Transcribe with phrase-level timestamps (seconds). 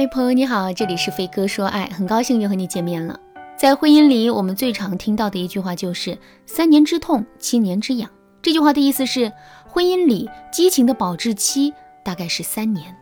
[0.00, 3.20] 嗨，朋友你好，这里是飞哥说爱，很高兴又和你见面了。
[3.54, 8.08] 在婚姻里，我们最常听到的一句话就是“三年之痛，七年之痒”。
[8.40, 9.30] 这句话的意思是，
[9.68, 12.96] 婚姻里激情的保质期大概是三年。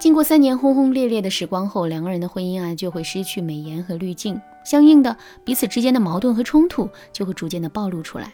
[0.00, 8.32] 经过三年轰轰烈烈的时光后，两个人的婚姻啊就会失去美颜和滤镜，相应的，彼此之间的矛盾和冲突就会逐渐的暴露出来。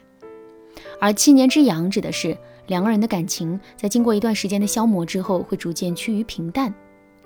[0.98, 2.38] 而七年之痒指的是。
[2.68, 6.74] 两个人的感情在经过一段时间的消磨之后，会逐渐趋于平淡。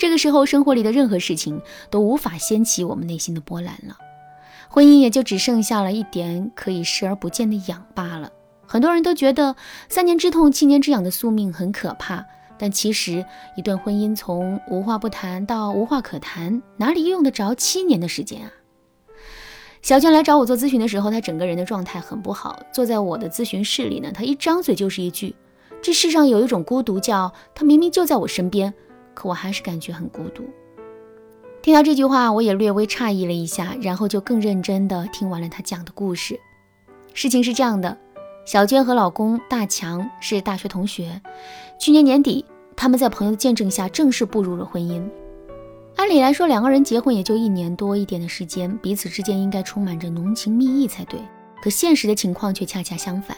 [0.00, 3.98] 这个时候，生活里的任何事情都无法掀起我们内心的波澜了，
[4.70, 8.32] 婚姻也就只剩下了一点可以视而不见的痒罢了。
[8.66, 9.56] 很多人都觉得
[9.90, 12.24] 三年之痛，七年之痒的宿命很可怕，
[12.56, 13.26] 但其实
[13.59, 18.51] 一段婚姻从无话不谈到无话可谈，哪里用得着七年的时间啊？
[19.82, 22.59] 小娟来找我做咨询的时候，她整个人的状态很不好。
[22.73, 25.37] 坐在我的咨询室里呢，她一张嘴就是一句
[25.82, 28.73] ：“这世上有一种孤独，叫他明明就在我身边，
[29.20, 30.45] 可我还是感觉很孤独。”
[31.60, 36.40] 听到这句话，我也略微诧异了一下，然后就更认真地听完了他讲的故事。
[37.12, 37.99] 事情是这样的：
[38.46, 41.21] 小娟和老公大强是大学同学，
[41.79, 45.07] 去年年底，他们在朋友的见证下正式步入了婚姻。
[45.96, 51.21] 按理来说，两个人结婚也就一年多一点的时间，彼此之间应该充满着浓情蜜意才对。
[51.62, 53.37] 可现实的情况却恰恰相反。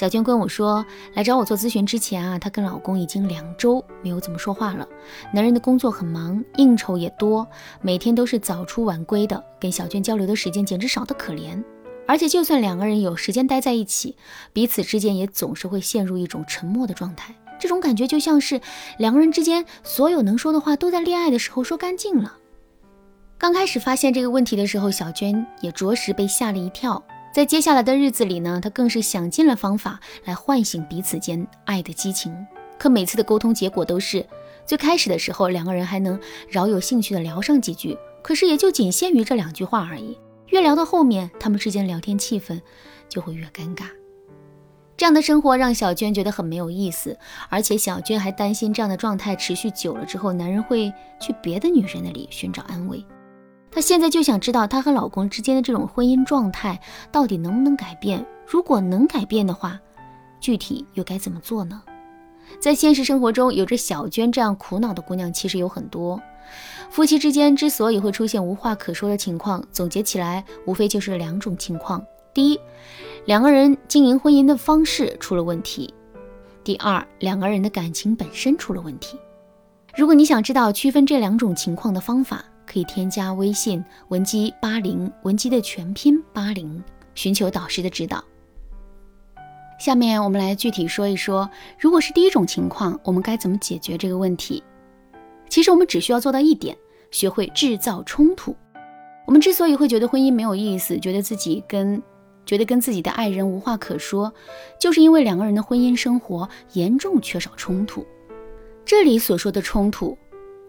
[0.00, 4.88] 小娟跟我说，来找我做咨询之前啊，她跟老公已经两周没有怎么说话了。
[5.30, 7.46] 男人的工作很忙，应酬也多，
[7.82, 11.62] 每天都是早出晚归的，跟小娟交流的时间简直少得可怜。
[12.08, 14.16] 而且，就算两个人有时间待在一起，
[14.54, 17.34] 彼此之间也总是会陷入一种沉默的状态。
[17.60, 18.58] 这种感觉就像是
[18.96, 22.38] 两个人之间所有能说的话都在恋爱的时候说干净了。
[23.36, 27.04] 刚开始发现这个问题的时候，小娟也着实被吓了一跳。
[27.32, 32.34] 在接下来的日子里呢，他更是想尽了方法来唤醒彼此间爱的激情。
[32.76, 34.26] 可每次的沟通结果都是，
[34.66, 40.18] 最开始的时候两个人还能饶有兴趣的聊上几句，可是也就仅限于这两句话而已。
[40.48, 42.60] 越聊到后面，他们之间聊天气氛
[43.08, 43.84] 就会越尴尬。
[44.96, 47.16] 这样的生活让小娟觉得很没有意思，
[47.48, 53.04] 而且小娟还担心这样的状态持续久了之后，男人会去别的女人那里寻找安慰。
[53.70, 56.80] 她现在就想知道她和老公之间的这种婚姻状态
[57.12, 58.24] 到底能不能改变？
[58.46, 59.78] 如果能改变的话，
[60.40, 61.82] 具体又该怎么做呢？
[62.58, 66.20] 在现实生活中，有着小娟这样苦恼的姑娘其实有很多。
[66.90, 72.04] 夫妻之间之所以会出现无话可说的情况，总结起来无非就是两种情况：
[72.34, 72.58] 第一，
[73.24, 75.94] 两个人经营婚姻的方式出了问题。
[76.64, 79.16] 第二，两个人的感情本身出了问题。
[79.96, 86.80] 如果你想知道区分这两种情况的方法，可以添加微信文姬八零，文姬的全拼八零，
[87.16, 88.22] 寻求导师的指导。
[89.76, 91.50] 下面我们来具体说一说，
[91.80, 94.62] 如果是第一种情况，我们该怎么解决这个问题？
[95.48, 96.76] 其实我们只需要做到一点，
[97.10, 98.54] 学会制造冲突。
[99.26, 102.00] 我们之所以会觉得婚姻没有意思，觉得自己跟
[102.46, 104.32] 觉得跟自己的爱人无话可说，
[104.78, 108.06] 就是因为两个人的婚姻生活严重缺少冲突。
[108.84, 110.16] 这里所说的冲突，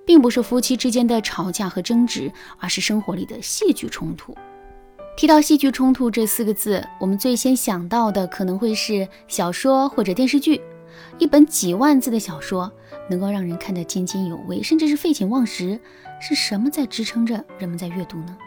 [0.05, 4.35] 并不是夫妻之间的吵架和争执，而是生活里的戏剧冲突。
[5.17, 10.61] 提到戏剧冲突这四个字，我们最先想到的可能会是小说或者电视剧。
[11.17, 12.71] 一本几万字的小说，
[13.09, 15.79] 能够让人看得津津有味，甚至是废寝忘食，
[16.19, 18.37] 是什么在支撑着人们在阅读呢？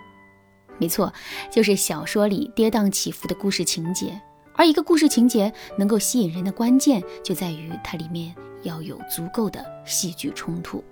[0.79, 1.13] 没错，
[1.51, 4.21] 就是小说里跌宕起伏的故事情节。
[4.57, 10.83] 而一个故事情节能够吸引人的关键，就在于它里面要有足够的戏剧冲突。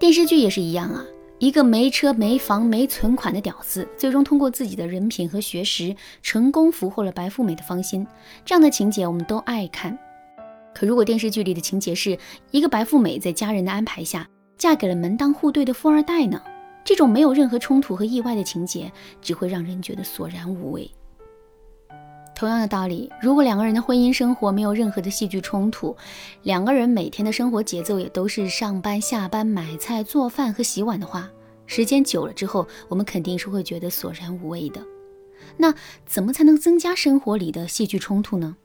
[0.00, 1.04] 电视剧也是一样啊，
[1.38, 8.06] 一个没车没房没存款的屌丝，最终通过自己的人品和学识，成功俘获了白富美的芳心。
[8.42, 9.96] 这样的情节我们都爱看。
[10.74, 12.18] 可如果电视剧里的情节是
[12.50, 16.40] 一个白富美在家人的安排下，嫁给了门当户对的富二代呢？
[16.82, 18.90] 这种没有任何冲突和意外的情节，
[19.20, 20.90] 只会让人觉得索然无味。
[22.40, 25.94] 同样的道理，如果两个人的婚姻生活没有任何的戏剧冲突，
[26.42, 31.28] 两个人每天的生活节奏也都是上班、下班、买菜、做饭和洗碗的话，
[31.66, 34.80] 时间久了之后，我们肯定是会觉得索然无味的。
[35.58, 35.74] 那
[36.06, 38.56] 怎么才能增加生活里的戏剧冲突呢？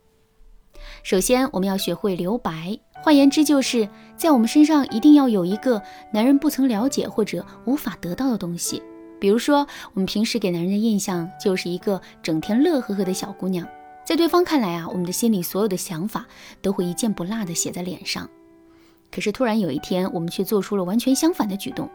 [1.03, 2.79] 首先，我们要学会留白。
[3.03, 5.81] 换言之，就是在我们身上一定要有一个
[6.13, 8.81] 男人不曾了解或者无法得到的东西。
[9.19, 13.67] 比如说，我们平时给男人的印象就是一个整天乐呵呵的小姑娘，
[14.05, 16.25] 在对方看来啊，我们的心里所有的想法
[16.61, 18.29] 都会一件不落的写在脸上。
[19.11, 21.89] 可是突然有一天，我们却做出了完全相反的举动。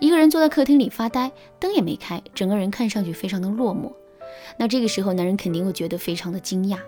[0.00, 3.92] 一个人坐在客厅里发呆，灯也没开，整个人看上去非常的落寞。
[4.58, 6.78] 那这个时候，男人肯定会觉得非常的惊讶。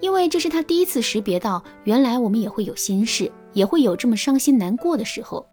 [0.00, 5.46] 因为这是他第一次识别到，原来我们也会有心事，也会有这么伤心难过的时候。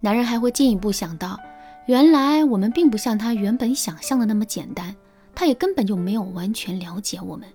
[0.00, 1.38] 男人还会进一步想到，
[1.86, 4.94] 原来我们并不像他原本想象的那么简单，
[5.32, 7.46] 他也根本就没有完全了解我们。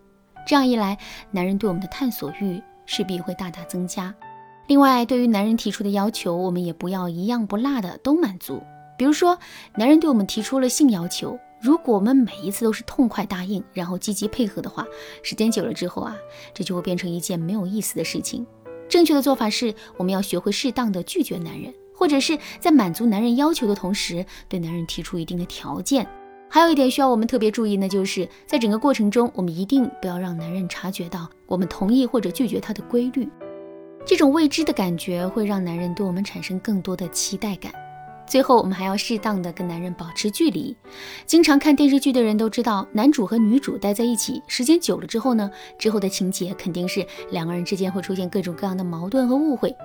[0.48, 0.98] 这样一来，
[1.32, 4.16] 男人对我们的探索欲势必会大大增加。
[4.68, 8.64] 另外，对于男人提出的要求，我们也不要一样不落的都满足。
[8.98, 9.38] 比如说，
[9.76, 14.86] 男人对我们提出了性要求，如果我们每一次都是痛快答应，然后积极配合的话，
[15.22, 16.16] 时间久了之后啊，
[16.54, 18.48] 这就会变成一件没有意思的事情。
[18.88, 26.08] 正确的做法是，我们要学会适当的拒绝男人，或者是在满足男人要求的同时，对男人提出一定的条件。
[26.50, 33.30] 还有一点需要我们特别注意，那就是在整个过程中，我们一定不要让男人察觉到我们同意或者拒绝他的规律。
[34.04, 37.72] 这种未知的感觉会让男人对我们产生更多的期待感。
[38.32, 40.74] 最后，我们还要适当的跟男人保持距离。
[41.26, 49.76] 经常看电视剧的人都知道，男主和女主待在一起时间久了之后呢，之后的情节肯定是两个人之间会出现各种各样的矛盾和误会。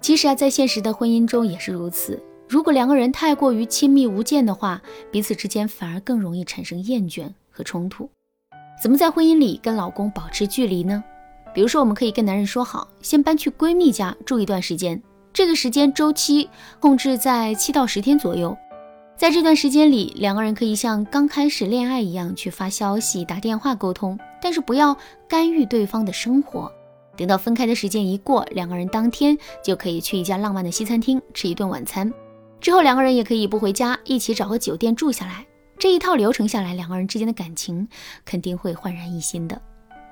[0.00, 2.22] 其实啊，在现实的婚姻中也是如此。
[2.48, 8.08] 如果两个人太过于亲密无间的话，彼此之间反而更容易产生厌倦和冲突。
[8.80, 11.02] 怎么在婚姻里跟老公保持距离呢？
[11.52, 15.02] 比如说，我们可以跟男人说好，先搬去闺蜜家住一段时间。
[15.32, 16.50] 这个时间周期
[16.80, 18.56] 控制在七到十天左右，
[19.16, 24.96] 在这段时间里，两个人可以像刚开始恋爱一样去发消息、打电话沟通，但是不要
[25.28, 26.70] 干预对方的生活。
[27.16, 32.12] 等到分开的时间一过，两个人当天就可以去一家浪漫的西餐厅吃一顿晚餐，
[32.60, 35.46] 之后两个人也可以不回家，一起找个酒店住下来。
[35.78, 37.88] 这一套流程下来，两个人之间的感情
[38.24, 39.60] 肯定会焕然一新的。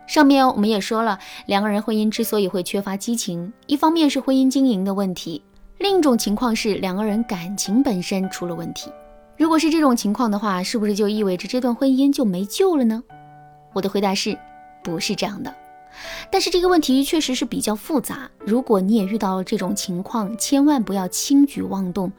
[0.09, 5.43] 上面我们也说了，两个人婚姻之所以会缺乏激情，一方面是婚姻经营的问题，
[5.77, 8.91] 另一种情况是两个人感情本身出了问题。
[9.37, 13.03] 如果是这种情况的话，是不是就意味着这段婚姻就没救了呢？
[13.75, 14.37] 我的回答是，
[14.83, 15.55] 不是这样的。
[16.31, 18.31] 但是这个问题确实是比较复杂。
[18.39, 22.11] 如果你也遇到了这种情况，千万不要轻举妄动，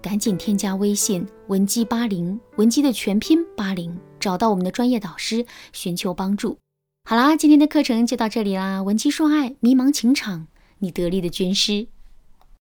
[0.00, 6.56] 赶紧添加微信文姬八零，文姬的全拼八零，找到我们的专业导师，寻求帮助。
[7.06, 8.82] 好啦，今天的课程就到这里啦！
[8.82, 10.46] 文姬说爱，迷茫情场，
[10.78, 11.86] 你得力的军师。